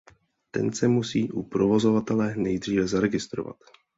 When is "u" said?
1.31-1.43